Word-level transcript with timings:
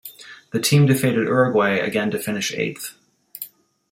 The 0.49 0.59
team 0.59 0.87
defeated 0.87 1.27
Uruguay 1.27 1.75
again 1.77 2.09
to 2.09 2.17
finish 2.17 2.55
eighth. 2.55 2.97